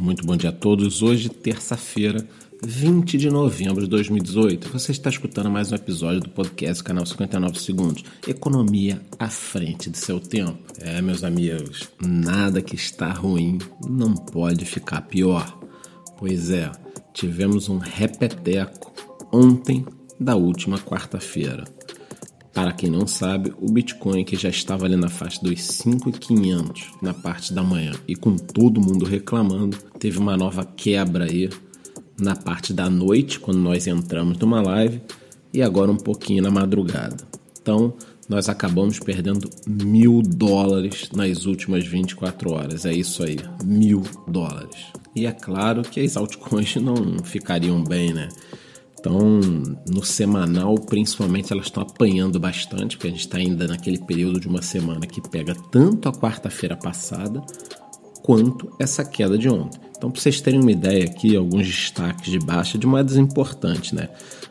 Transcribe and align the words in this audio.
Muito 0.00 0.24
bom 0.24 0.34
dia 0.34 0.48
a 0.48 0.52
todos. 0.52 1.02
Hoje, 1.02 1.28
terça-feira, 1.28 2.26
20 2.64 3.18
de 3.18 3.28
novembro 3.28 3.82
de 3.82 3.90
2018. 3.90 4.70
Você 4.70 4.92
está 4.92 5.10
escutando 5.10 5.50
mais 5.50 5.70
um 5.70 5.74
episódio 5.74 6.20
do 6.20 6.30
podcast 6.30 6.82
Canal 6.82 7.04
59 7.04 7.60
Segundos. 7.60 8.02
Economia 8.26 9.02
à 9.18 9.28
frente 9.28 9.90
de 9.90 9.98
seu 9.98 10.18
tempo. 10.18 10.56
É, 10.78 11.02
meus 11.02 11.22
amigos, 11.22 11.90
nada 12.00 12.62
que 12.62 12.74
está 12.74 13.12
ruim 13.12 13.58
não 13.86 14.14
pode 14.14 14.64
ficar 14.64 15.02
pior. 15.02 15.60
Pois 16.16 16.50
é, 16.50 16.72
tivemos 17.12 17.68
um 17.68 17.76
repeteco 17.76 18.94
ontem 19.30 19.84
da 20.18 20.34
última 20.34 20.78
quarta-feira. 20.78 21.64
Para 22.52 22.72
quem 22.72 22.90
não 22.90 23.06
sabe, 23.06 23.52
o 23.60 23.70
Bitcoin 23.70 24.24
que 24.24 24.36
já 24.36 24.48
estava 24.48 24.84
ali 24.84 24.96
na 24.96 25.08
faixa 25.08 25.40
dos 25.40 25.60
5.500 25.60 26.88
na 27.00 27.14
parte 27.14 27.52
da 27.52 27.62
manhã 27.62 27.92
e 28.08 28.16
com 28.16 28.36
todo 28.36 28.80
mundo 28.80 29.04
reclamando, 29.04 29.76
teve 29.98 30.18
uma 30.18 30.36
nova 30.36 30.64
quebra 30.64 31.26
aí 31.26 31.48
na 32.20 32.36
parte 32.36 32.72
da 32.72 32.90
noite, 32.90 33.40
quando 33.40 33.60
nós 33.60 33.86
entramos 33.86 34.36
numa 34.38 34.60
live, 34.60 35.00
e 35.54 35.62
agora 35.62 35.90
um 35.90 35.96
pouquinho 35.96 36.42
na 36.42 36.50
madrugada. 36.50 37.16
Então, 37.62 37.94
nós 38.28 38.48
acabamos 38.48 38.98
perdendo 38.98 39.48
mil 39.66 40.22
dólares 40.22 41.08
nas 41.12 41.46
últimas 41.46 41.84
24 41.84 42.52
horas. 42.52 42.84
É 42.84 42.92
isso 42.92 43.24
aí, 43.24 43.38
mil 43.64 44.02
dólares. 44.28 44.86
E 45.16 45.26
é 45.26 45.32
claro 45.32 45.82
que 45.82 46.00
as 46.00 46.16
altcoins 46.16 46.76
não 46.76 47.18
ficariam 47.24 47.82
bem, 47.82 48.12
né? 48.12 48.28
Então, 49.00 49.40
no 49.88 50.04
semanal, 50.04 50.74
principalmente, 50.74 51.50
elas 51.50 51.66
estão 51.66 51.82
apanhando 51.82 52.38
bastante, 52.38 52.96
porque 52.96 53.08
a 53.08 53.10
gente 53.10 53.20
está 53.20 53.38
ainda 53.38 53.66
naquele 53.66 53.98
período 53.98 54.38
de 54.38 54.46
uma 54.46 54.60
semana 54.60 55.06
que 55.06 55.26
pega 55.26 55.54
tanto 55.70 56.06
a 56.06 56.12
quarta-feira 56.12 56.76
passada 56.76 57.42
quanto 58.22 58.70
essa 58.78 59.02
queda 59.02 59.38
de 59.38 59.48
ontem. 59.48 59.80
Então, 59.96 60.10
para 60.10 60.20
vocês 60.20 60.42
terem 60.42 60.60
uma 60.60 60.70
ideia 60.70 61.04
aqui, 61.04 61.34
alguns 61.34 61.66
destaques 61.66 62.30
de 62.30 62.38
baixa 62.38 62.76
de 62.76 62.86
moedas 62.86 63.16
importantes, 63.16 63.92
né? 63.92 64.10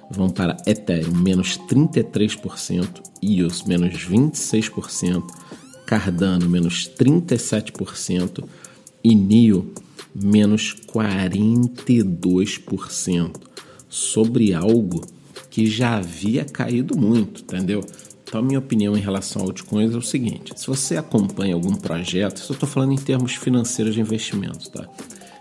Vão 0.09 0.31
para 0.31 0.57
Ethereum, 0.65 1.13
menos 1.13 1.59
33%, 1.69 3.03
EOS, 3.21 3.65
menos 3.65 3.93
26%, 3.93 5.23
Cardano, 5.85 6.49
menos 6.49 6.89
37% 6.99 8.43
e 9.03 9.13
NIO, 9.13 9.71
menos 10.15 10.75
42% 10.91 13.48
sobre 13.89 14.53
algo 14.53 15.01
que 15.49 15.65
já 15.65 15.97
havia 15.97 16.45
caído 16.45 16.97
muito, 16.97 17.41
entendeu? 17.41 17.83
Então, 18.23 18.41
a 18.41 18.43
minha 18.43 18.59
opinião 18.59 18.95
em 18.95 19.01
relação 19.01 19.41
ao 19.41 19.47
altcoins 19.47 19.93
é 19.93 19.97
o 19.97 20.01
seguinte: 20.01 20.53
se 20.55 20.67
você 20.67 20.97
acompanha 20.97 21.55
algum 21.55 21.75
projeto, 21.75 22.37
isso 22.37 22.51
eu 22.51 22.53
estou 22.53 22.69
falando 22.69 22.93
em 22.93 22.97
termos 22.97 23.33
financeiros 23.33 23.95
de 23.95 24.01
investimentos, 24.01 24.69
tá? 24.69 24.87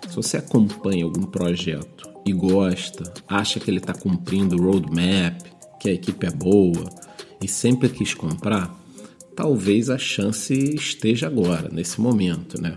Se 0.08 0.16
você 0.16 0.38
acompanha 0.38 1.04
algum 1.04 1.24
projeto 1.24 2.08
e 2.24 2.32
gosta, 2.32 3.12
acha 3.28 3.60
que 3.60 3.70
ele 3.70 3.76
está 3.76 3.92
cumprindo 3.92 4.56
o 4.56 4.62
roadmap, 4.62 5.38
que 5.78 5.90
a 5.90 5.92
equipe 5.92 6.26
é 6.26 6.30
boa 6.30 6.88
e 7.42 7.46
sempre 7.46 7.90
quis 7.90 8.14
comprar, 8.14 8.74
talvez 9.36 9.90
a 9.90 9.98
chance 9.98 10.54
esteja 10.74 11.26
agora, 11.26 11.68
nesse 11.70 12.00
momento, 12.00 12.60
né? 12.60 12.76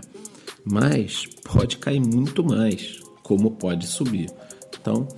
Mas 0.62 1.26
pode 1.42 1.78
cair 1.78 2.00
muito 2.00 2.44
mais, 2.44 3.00
como 3.22 3.52
pode 3.52 3.86
subir. 3.86 4.30
Então, 4.78 5.08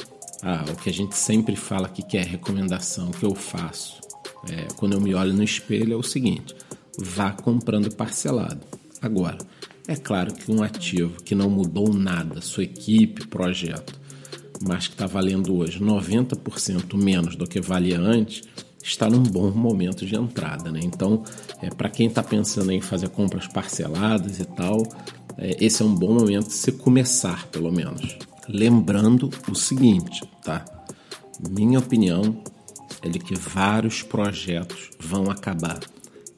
ah, 0.45 0.65
o 0.71 0.77
que 0.77 0.91
a 0.91 0.93
gente 0.93 1.17
sempre 1.17 1.57
fala 1.57 1.89
que 1.89 2.17
é 2.19 2.23
recomendação 2.23 3.11
que 3.11 3.25
eu 3.25 3.35
faço 3.35 3.99
é, 4.51 4.69
quando 4.77 4.93
eu 4.93 5.01
me 5.01 5.15
olho 5.15 5.33
no 5.33 5.43
espelho 5.43 5.95
é 5.95 5.97
o 5.97 6.03
seguinte: 6.03 6.55
vá 6.99 7.33
comprando 7.33 7.95
parcelado. 7.95 8.61
Agora, 9.01 9.39
é 9.89 9.97
claro 9.97 10.35
que 10.35 10.51
um 10.51 10.63
ativo 10.63 11.23
que 11.23 11.35
não 11.35 11.49
mudou 11.49 11.93
nada, 11.93 12.41
sua 12.41 12.65
equipe, 12.65 13.27
projeto, 13.27 13.99
mas 14.67 14.87
que 14.87 14.95
está 14.95 15.07
valendo 15.07 15.57
hoje 15.57 15.81
90% 15.81 16.95
menos 16.95 17.37
do 17.37 17.47
que 17.47 17.61
valia 17.61 17.99
antes, 17.99 18.43
está 18.83 19.09
num 19.09 19.23
bom 19.23 19.51
momento 19.51 20.05
de 20.05 20.15
entrada. 20.15 20.71
Né? 20.71 20.81
Então, 20.83 21.23
é, 21.63 21.71
para 21.71 21.89
quem 21.89 22.07
está 22.07 22.23
pensando 22.23 22.71
em 22.71 22.81
fazer 22.81 23.09
compras 23.09 23.47
parceladas 23.47 24.41
e 24.41 24.45
tal, 24.45 24.83
esse 25.39 25.83
é 25.83 25.85
um 25.85 25.95
bom 25.95 26.15
momento 26.15 26.49
de 26.49 26.55
se 26.55 26.73
começar, 26.73 27.47
pelo 27.49 27.73
menos. 27.73 28.17
Lembrando 28.49 29.31
o 29.51 29.55
seguinte, 29.55 30.23
tá? 30.43 30.65
Minha 31.51 31.79
opinião 31.79 32.43
é 33.03 33.09
de 33.09 33.19
que 33.19 33.35
vários 33.35 34.03
projetos 34.03 34.91
vão 34.99 35.31
acabar. 35.31 35.81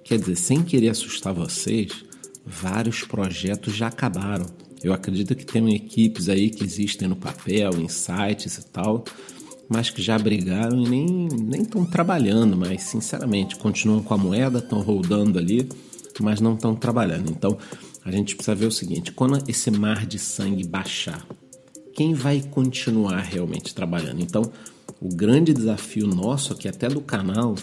Quer 0.05 0.19
dizer, 0.19 0.37
sem 0.37 0.63
querer 0.63 0.91
assustar 0.91 1.35
vocês, 1.35 1.93
vários 2.45 3.03
projetos 3.03 3.75
já 3.75 3.89
acabaram. 3.89 4.47
Eu 4.83 4.93
acredito 4.93 5.35
que 5.35 5.45
tem 5.45 5.75
equipes 5.75 6.29
aí 6.29 6.49
que 6.49 6.65
existem 6.65 7.09
no 7.09 7.17
papel, 7.17 7.73
em 7.81 7.89
sites 7.89 8.59
e 8.59 8.67
tal, 8.67 9.05
mas 9.69 9.91
que 9.91 10.01
já 10.01 10.19
brigaram 10.19 10.81
e 10.81 10.89
nem 10.89 11.63
estão 11.63 11.85
trabalhando, 11.85 12.57
mas 12.57 12.83
sinceramente 12.83 13.57
continuam 13.57 14.03
com 14.03 14.15
a 14.15 14.19
moeda, 14.19 14.59
estão 14.59 14.81
rodando 14.81 15.39
ali, 15.39 15.69
mas 16.21 16.41
não 16.41 16.55
estão 16.55 16.75
trabalhando. 16.75 17.31
Então 17.31 17.59
a 18.07 18.11
gente 18.13 18.37
precisa 18.37 18.55
ver 18.55 18.67
o 18.67 18.71
seguinte: 18.71 19.11
quando 19.11 19.43
esse 19.51 19.69
mar 19.71 20.07
de 20.07 20.19
sangue 20.19 20.65
baixar, 20.65 21.27
quem 21.93 22.15
vai 22.15 22.41
continuar 22.41 23.21
realmente 23.21 23.75
trabalhando. 23.75 24.23
Então, 24.23 24.51
o 25.01 25.09
grande 25.09 25.53
desafio 25.53 26.07
nosso 26.07 26.53
aqui, 26.53 26.69
até 26.69 26.89
do 26.89 27.01
canal, 27.01 27.57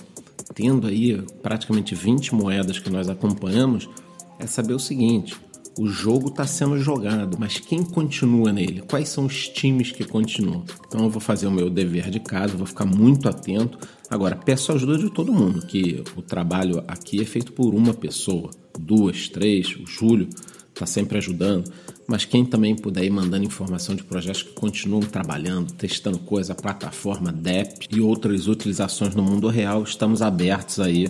tendo 0.53 0.85
aí 0.85 1.21
praticamente 1.41 1.95
20 1.95 2.35
moedas 2.35 2.77
que 2.77 2.89
nós 2.89 3.07
acompanhamos, 3.09 3.89
é 4.37 4.45
saber 4.45 4.73
o 4.73 4.79
seguinte: 4.79 5.35
o 5.77 5.87
jogo 5.87 6.29
está 6.29 6.45
sendo 6.45 6.77
jogado, 6.77 7.37
mas 7.39 7.59
quem 7.59 7.83
continua 7.83 8.53
nele? 8.53 8.81
Quais 8.81 9.09
são 9.09 9.25
os 9.25 9.47
times 9.47 9.91
que 9.91 10.03
continuam? 10.03 10.63
Então 10.87 11.03
eu 11.03 11.09
vou 11.09 11.19
fazer 11.19 11.47
o 11.47 11.51
meu 11.51 11.69
dever 11.69 12.09
de 12.09 12.19
casa, 12.19 12.55
vou 12.55 12.67
ficar 12.67 12.85
muito 12.85 13.27
atento. 13.27 13.77
Agora, 14.09 14.35
peço 14.35 14.71
a 14.71 14.75
ajuda 14.75 14.97
de 14.97 15.09
todo 15.09 15.33
mundo, 15.33 15.65
que 15.65 16.03
o 16.15 16.21
trabalho 16.21 16.83
aqui 16.87 17.21
é 17.21 17.25
feito 17.25 17.51
por 17.53 17.73
uma 17.73 17.93
pessoa, 17.93 18.51
duas, 18.79 19.27
três, 19.27 19.75
o 19.75 19.87
Júlio 19.87 20.29
está 20.73 20.85
sempre 20.85 21.17
ajudando. 21.17 21.71
Mas 22.05 22.25
quem 22.25 22.45
também 22.45 22.75
puder 22.75 23.05
ir 23.05 23.09
mandando 23.09 23.45
informação 23.45 23.95
de 23.95 24.03
projetos 24.03 24.43
que 24.43 24.51
continuam 24.51 25.01
trabalhando, 25.01 25.71
testando 25.73 26.19
coisa, 26.19 26.53
plataforma, 26.53 27.31
DEP 27.31 27.87
e 27.89 28.01
outras 28.01 28.47
utilizações 28.47 29.15
no 29.15 29.23
mundo 29.23 29.47
real, 29.47 29.83
estamos 29.83 30.21
abertos 30.21 30.79
aí 30.79 31.07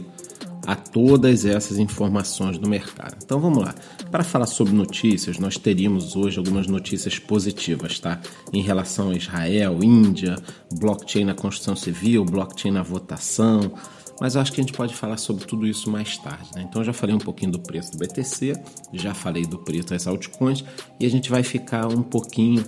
a 0.66 0.76
todas 0.76 1.46
essas 1.46 1.78
informações 1.78 2.58
do 2.58 2.70
mercado. 2.70 3.18
Então 3.24 3.40
vamos 3.40 3.64
lá. 3.64 3.76
Para 4.10 4.24
falar 4.24 4.46
sobre 4.46 4.74
notícias, 4.74 5.38
nós 5.38 5.58
teríamos 5.58 6.16
hoje 6.16 6.38
algumas 6.38 6.68
notícias 6.68 7.20
positivas, 7.20 8.00
tá? 8.00 8.20
Em 8.52 8.62
relação 8.62 9.10
a 9.10 9.16
Israel, 9.16 9.84
Índia, 9.84 10.36
blockchain 10.74 11.26
na 11.26 11.34
construção 11.34 11.76
civil, 11.76 12.24
blockchain 12.24 12.72
na 12.72 12.84
votação, 12.84 13.74
mas 14.20 14.36
eu 14.36 14.42
acho 14.42 14.54
que 14.54 14.62
a 14.62 14.64
gente 14.64 14.74
pode 14.74 14.96
falar 14.96 15.18
sobre 15.18 15.46
tudo 15.46 15.68
isso 15.68 15.90
mais 15.90 16.18
tarde. 16.18 16.50
Né? 16.56 16.66
Então, 16.70 16.84
já 16.84 16.94
falei 16.94 17.16
um 17.16 17.20
pouquinho 17.20 17.52
do 17.52 17.60
preço 17.60 17.92
do 17.92 17.98
BTC, 17.98 18.54
já 18.94 19.14
falei 19.14 19.46
do 19.46 19.58
preço 19.58 19.90
das 19.90 20.08
altcoins 20.08 20.64
e 21.00 21.06
a 21.06 21.10
gente 21.10 21.30
vai 21.30 21.44
ficar 21.44 21.88
um 21.88 22.02
pouquinho 22.02 22.64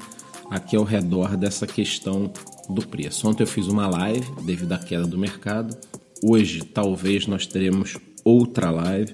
aqui 0.50 0.76
ao 0.76 0.84
redor 0.84 1.38
dessa 1.38 1.66
questão 1.66 2.32
do 2.70 2.86
preço. 2.86 3.28
Ontem 3.28 3.44
eu 3.44 3.48
fiz 3.48 3.68
uma 3.68 3.88
live 3.88 4.30
devido 4.44 4.74
à 4.74 4.78
queda 4.78 5.06
do 5.06 5.18
mercado. 5.18 5.78
Hoje, 6.28 6.64
talvez, 6.64 7.28
nós 7.28 7.46
teremos 7.46 7.98
outra 8.24 8.72
live. 8.72 9.14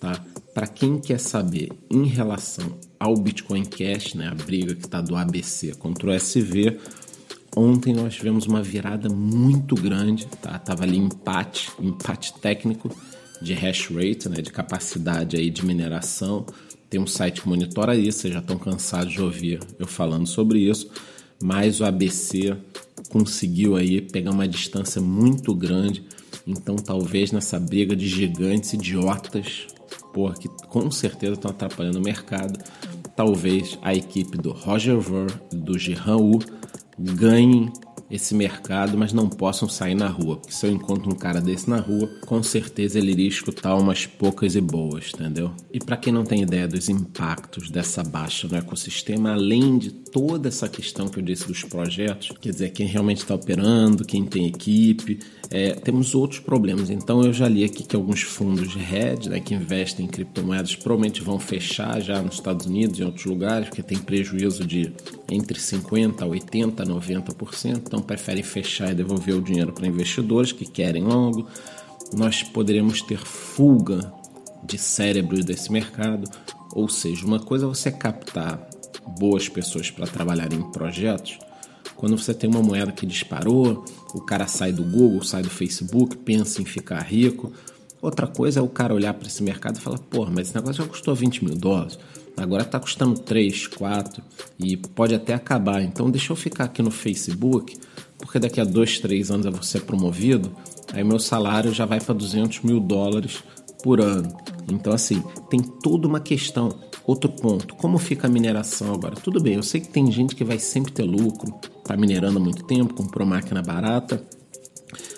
Tá? 0.00 0.20
Para 0.52 0.66
quem 0.66 0.98
quer 0.98 1.20
saber 1.20 1.70
em 1.88 2.04
relação 2.04 2.76
ao 2.98 3.16
Bitcoin 3.16 3.64
Cash, 3.64 4.14
né, 4.14 4.26
a 4.26 4.34
briga 4.34 4.74
que 4.74 4.84
está 4.84 5.00
do 5.00 5.14
ABC 5.14 5.76
contra 5.76 6.10
o 6.10 6.12
SV, 6.12 6.80
Ontem 7.54 7.92
nós 7.92 8.14
tivemos 8.14 8.46
uma 8.46 8.62
virada 8.62 9.10
muito 9.10 9.74
grande, 9.74 10.26
tá? 10.40 10.58
Tava 10.58 10.84
ali 10.84 10.96
empate, 10.96 11.70
empate 11.78 12.32
técnico 12.40 12.90
de 13.42 13.52
hash 13.52 13.88
rate, 13.88 14.26
né, 14.26 14.40
de 14.40 14.50
capacidade 14.50 15.36
aí 15.36 15.50
de 15.50 15.62
mineração. 15.62 16.46
Tem 16.88 16.98
um 16.98 17.06
site 17.06 17.42
que 17.42 17.48
monitora 17.48 17.94
isso, 17.94 18.20
vocês 18.20 18.32
já 18.32 18.40
estão 18.40 18.56
cansados 18.56 19.12
de 19.12 19.20
ouvir 19.20 19.60
eu 19.78 19.86
falando 19.86 20.26
sobre 20.26 20.60
isso, 20.60 20.90
mas 21.42 21.78
o 21.78 21.84
ABC 21.84 22.56
conseguiu 23.10 23.76
aí 23.76 24.00
pegar 24.00 24.30
uma 24.30 24.48
distância 24.48 25.02
muito 25.02 25.54
grande. 25.54 26.02
Então, 26.46 26.76
talvez 26.76 27.32
nessa 27.32 27.58
briga 27.58 27.94
de 27.94 28.06
gigantes 28.08 28.72
idiotas, 28.72 29.66
porra, 30.12 30.34
que 30.34 30.48
com 30.68 30.90
certeza 30.90 31.34
estão 31.34 31.50
atrapalhando 31.50 31.98
o 31.98 32.02
mercado, 32.02 32.58
talvez 33.14 33.78
a 33.82 33.94
equipe 33.94 34.36
do 34.36 34.52
Roger 34.52 34.98
Ver 34.98 35.32
e 35.52 35.56
do 35.56 35.78
Jihan 35.78 36.16
Wu 36.16 36.40
ganhem 36.98 37.72
esse 38.12 38.34
mercado, 38.34 38.98
mas 38.98 39.12
não 39.12 39.26
possam 39.26 39.66
sair 39.66 39.94
na 39.94 40.06
rua. 40.06 40.36
Porque 40.36 40.52
se 40.52 40.66
eu 40.66 40.70
encontro 40.70 41.10
um 41.10 41.16
cara 41.16 41.40
desse 41.40 41.68
na 41.68 41.78
rua, 41.78 42.08
com 42.26 42.42
certeza 42.42 42.98
ele 42.98 43.12
iria 43.12 43.28
escutar 43.28 43.74
umas 43.74 44.04
poucas 44.04 44.54
e 44.54 44.60
boas, 44.60 45.12
entendeu? 45.14 45.50
E 45.72 45.78
para 45.78 45.96
quem 45.96 46.12
não 46.12 46.22
tem 46.22 46.42
ideia 46.42 46.68
dos 46.68 46.90
impactos 46.90 47.70
dessa 47.70 48.04
baixa 48.04 48.46
no 48.46 48.56
ecossistema, 48.56 49.32
além 49.32 49.78
de 49.78 49.90
toda 49.90 50.48
essa 50.48 50.68
questão 50.68 51.08
que 51.08 51.18
eu 51.18 51.22
disse 51.22 51.48
dos 51.48 51.64
projetos, 51.64 52.32
quer 52.38 52.50
dizer, 52.50 52.70
quem 52.72 52.86
realmente 52.86 53.22
está 53.22 53.34
operando, 53.34 54.04
quem 54.04 54.26
tem 54.26 54.46
equipe, 54.46 55.18
é, 55.50 55.72
temos 55.72 56.14
outros 56.14 56.40
problemas. 56.40 56.90
Então 56.90 57.22
eu 57.22 57.32
já 57.32 57.48
li 57.48 57.64
aqui 57.64 57.82
que 57.84 57.96
alguns 57.96 58.22
fundos 58.22 58.72
de 58.72 58.78
hedge, 58.78 59.28
né, 59.28 59.40
que 59.40 59.54
investem 59.54 60.06
em 60.06 60.08
criptomoedas, 60.08 60.74
provavelmente 60.74 61.22
vão 61.22 61.38
fechar 61.38 62.00
já 62.00 62.20
nos 62.20 62.34
Estados 62.34 62.66
Unidos 62.66 62.98
e 62.98 63.02
em 63.02 63.06
outros 63.06 63.24
lugares, 63.24 63.68
porque 63.68 63.82
tem 63.82 63.98
prejuízo 63.98 64.66
de 64.66 64.92
entre 65.30 65.58
50%, 65.58 66.16
80%, 66.16 66.74
90%. 66.86 67.82
Então 67.86 68.01
preferem 68.02 68.42
fechar 68.42 68.92
e 68.92 68.94
devolver 68.94 69.34
o 69.34 69.42
dinheiro 69.42 69.72
para 69.72 69.86
investidores 69.86 70.52
que 70.52 70.66
querem 70.66 71.04
logo. 71.04 71.48
Nós 72.12 72.42
poderemos 72.42 73.00
ter 73.02 73.18
fuga 73.18 74.12
de 74.64 74.78
cérebros 74.78 75.44
desse 75.44 75.72
mercado, 75.72 76.30
ou 76.72 76.88
seja, 76.88 77.26
uma 77.26 77.40
coisa 77.40 77.66
é 77.66 77.68
você 77.68 77.90
captar 77.90 78.68
boas 79.18 79.48
pessoas 79.48 79.90
para 79.90 80.06
trabalhar 80.06 80.52
em 80.52 80.62
projetos. 80.70 81.38
Quando 81.96 82.18
você 82.18 82.34
tem 82.34 82.48
uma 82.48 82.62
moeda 82.62 82.92
que 82.92 83.06
disparou, 83.06 83.84
o 84.14 84.20
cara 84.20 84.46
sai 84.46 84.72
do 84.72 84.82
Google, 84.82 85.22
sai 85.22 85.42
do 85.42 85.50
Facebook, 85.50 86.16
pensa 86.16 86.60
em 86.60 86.64
ficar 86.64 87.00
rico. 87.00 87.52
Outra 88.00 88.26
coisa 88.26 88.60
é 88.60 88.62
o 88.62 88.68
cara 88.68 88.94
olhar 88.94 89.14
para 89.14 89.28
esse 89.28 89.42
mercado 89.42 89.76
e 89.76 89.80
falar: 89.80 89.98
pô, 89.98 90.26
mas 90.26 90.48
esse 90.48 90.54
negócio 90.54 90.82
já 90.82 90.88
custou 90.88 91.14
20 91.14 91.44
mil 91.44 91.54
dólares, 91.54 91.98
agora 92.36 92.62
está 92.62 92.78
custando 92.78 93.20
3, 93.20 93.66
4 93.68 94.22
e 94.58 94.76
pode 94.76 95.14
até 95.14 95.34
acabar. 95.34 95.82
Então 95.82 96.10
deixa 96.10 96.32
eu 96.32 96.36
ficar 96.36 96.64
aqui 96.64 96.82
no 96.82 96.90
Facebook, 96.90 97.78
porque 98.18 98.38
daqui 98.38 98.60
a 98.60 98.64
2, 98.64 99.00
3 99.00 99.30
anos 99.30 99.46
eu 99.46 99.52
vou 99.52 99.62
ser 99.62 99.82
promovido, 99.82 100.54
aí 100.92 101.02
meu 101.02 101.18
salário 101.18 101.72
já 101.72 101.84
vai 101.86 102.00
para 102.00 102.14
200 102.14 102.60
mil 102.60 102.80
dólares 102.80 103.42
por 103.82 104.00
ano. 104.00 104.34
Então, 104.70 104.92
assim, 104.92 105.22
tem 105.50 105.60
toda 105.60 106.06
uma 106.06 106.20
questão. 106.20 106.78
Outro 107.04 107.30
ponto, 107.30 107.74
como 107.74 107.98
fica 107.98 108.28
a 108.28 108.30
mineração 108.30 108.94
agora? 108.94 109.16
Tudo 109.16 109.40
bem, 109.40 109.54
eu 109.54 109.62
sei 109.62 109.80
que 109.80 109.88
tem 109.88 110.10
gente 110.10 110.36
que 110.36 110.44
vai 110.44 110.58
sempre 110.58 110.92
ter 110.92 111.02
lucro, 111.02 111.52
está 111.78 111.96
minerando 111.96 112.38
há 112.38 112.40
muito 112.40 112.62
tempo, 112.64 112.94
comprou 112.94 113.26
máquina 113.26 113.60
barata, 113.60 114.22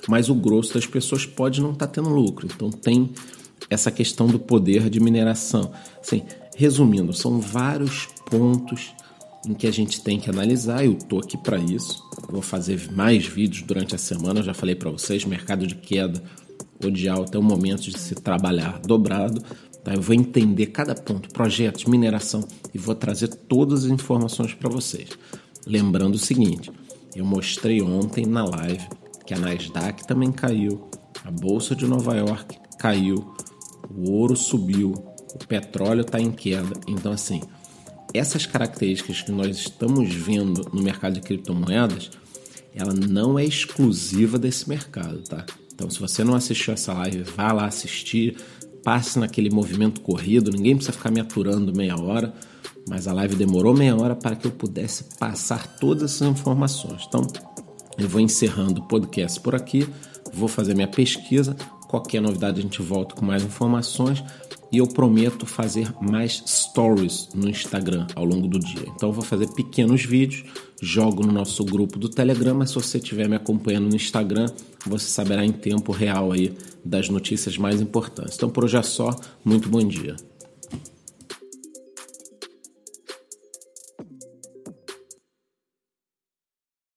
mas 0.08 0.30
o 0.30 0.34
grosso 0.34 0.74
das 0.74 0.86
pessoas 0.86 1.26
pode 1.26 1.60
não 1.60 1.72
estar 1.72 1.86
tá 1.86 1.92
tendo 1.92 2.08
lucro. 2.08 2.48
Então 2.52 2.70
tem 2.70 3.10
essa 3.68 3.90
questão 3.90 4.26
do 4.26 4.38
poder 4.38 4.88
de 4.88 4.98
mineração. 4.98 5.72
Assim, 6.00 6.22
resumindo, 6.54 7.12
são 7.12 7.40
vários 7.40 8.08
pontos 8.30 8.94
em 9.46 9.54
que 9.54 9.66
a 9.66 9.70
gente 9.70 10.00
tem 10.02 10.18
que 10.18 10.30
analisar. 10.30 10.84
Eu 10.84 10.92
estou 10.92 11.18
aqui 11.20 11.36
para 11.36 11.58
isso. 11.58 12.02
Vou 12.30 12.42
fazer 12.42 12.90
mais 12.92 13.26
vídeos 13.26 13.62
durante 13.62 13.94
a 13.94 13.98
semana. 13.98 14.42
Já 14.42 14.54
falei 14.54 14.74
para 14.74 14.90
vocês, 14.90 15.24
mercado 15.24 15.66
de 15.66 15.74
queda 15.74 16.22
ou 16.82 16.90
de 16.90 17.08
alta 17.08 17.36
é 17.36 17.40
o 17.40 17.42
momento 17.42 17.82
de 17.82 17.98
se 17.98 18.14
trabalhar 18.14 18.80
dobrado. 18.80 19.42
Tá? 19.82 19.94
Eu 19.94 20.00
vou 20.00 20.14
entender 20.14 20.66
cada 20.66 20.94
ponto, 20.94 21.28
projetos, 21.28 21.84
mineração 21.84 22.46
e 22.72 22.78
vou 22.78 22.94
trazer 22.94 23.28
todas 23.28 23.84
as 23.84 23.90
informações 23.90 24.54
para 24.54 24.70
vocês. 24.70 25.10
Lembrando 25.66 26.14
o 26.14 26.18
seguinte, 26.18 26.70
eu 27.14 27.24
mostrei 27.24 27.82
ontem 27.82 28.26
na 28.26 28.44
live 28.44 28.86
que 29.26 29.34
a 29.34 29.38
Nasdaq 29.38 30.06
também 30.06 30.30
caiu, 30.32 30.88
a 31.24 31.30
bolsa 31.30 31.74
de 31.74 31.86
Nova 31.86 32.14
York 32.14 32.58
caiu, 32.78 33.34
o 33.90 34.10
ouro 34.10 34.36
subiu, 34.36 34.92
o 35.34 35.46
petróleo 35.46 36.02
está 36.02 36.20
em 36.20 36.30
queda. 36.30 36.78
Então, 36.86 37.12
assim, 37.12 37.40
essas 38.12 38.46
características 38.46 39.22
que 39.22 39.32
nós 39.32 39.56
estamos 39.56 40.12
vendo 40.14 40.70
no 40.72 40.82
mercado 40.82 41.14
de 41.14 41.20
criptomoedas, 41.20 42.10
ela 42.74 42.92
não 42.92 43.38
é 43.38 43.44
exclusiva 43.44 44.38
desse 44.38 44.68
mercado, 44.68 45.22
tá? 45.22 45.44
Então, 45.74 45.90
se 45.90 45.98
você 45.98 46.22
não 46.22 46.34
assistiu 46.34 46.72
essa 46.72 46.92
live, 46.92 47.22
vá 47.22 47.52
lá 47.52 47.66
assistir, 47.66 48.36
passe 48.84 49.18
naquele 49.18 49.50
movimento 49.50 50.00
corrido, 50.00 50.50
ninguém 50.50 50.76
precisa 50.76 50.96
ficar 50.96 51.10
me 51.10 51.20
aturando 51.20 51.74
meia 51.74 51.96
hora, 51.98 52.32
mas 52.88 53.08
a 53.08 53.12
live 53.12 53.34
demorou 53.34 53.74
meia 53.74 53.96
hora 53.96 54.14
para 54.14 54.36
que 54.36 54.46
eu 54.46 54.50
pudesse 54.52 55.04
passar 55.18 55.76
todas 55.78 56.14
essas 56.14 56.28
informações. 56.28 57.04
Então, 57.08 57.26
eu 57.98 58.08
vou 58.08 58.20
encerrando 58.20 58.80
o 58.80 58.84
podcast 58.86 59.40
por 59.40 59.54
aqui, 59.54 59.88
vou 60.32 60.48
fazer 60.48 60.74
minha 60.74 60.88
pesquisa, 60.88 61.56
qualquer 61.94 62.20
novidade 62.20 62.58
a 62.58 62.62
gente 62.62 62.82
volta 62.82 63.14
com 63.14 63.24
mais 63.24 63.44
informações 63.44 64.24
e 64.72 64.78
eu 64.78 64.86
prometo 64.88 65.46
fazer 65.46 65.92
mais 66.00 66.42
stories 66.44 67.28
no 67.32 67.48
Instagram 67.48 68.08
ao 68.16 68.24
longo 68.24 68.48
do 68.48 68.58
dia. 68.58 68.86
Então 68.96 69.12
vou 69.12 69.22
fazer 69.22 69.46
pequenos 69.52 70.04
vídeos, 70.04 70.42
jogo 70.82 71.24
no 71.24 71.32
nosso 71.32 71.64
grupo 71.64 71.96
do 71.96 72.08
Telegram, 72.08 72.54
mas 72.54 72.70
se 72.70 72.74
você 72.74 72.98
estiver 72.98 73.28
me 73.28 73.36
acompanhando 73.36 73.88
no 73.88 73.94
Instagram, 73.94 74.46
você 74.84 75.06
saberá 75.06 75.44
em 75.44 75.52
tempo 75.52 75.92
real 75.92 76.32
aí 76.32 76.52
das 76.84 77.08
notícias 77.08 77.56
mais 77.56 77.80
importantes. 77.80 78.34
Então 78.34 78.50
por 78.50 78.64
hoje 78.64 78.76
é 78.76 78.82
só, 78.82 79.14
muito 79.44 79.68
bom 79.68 79.86
dia. 79.86 80.16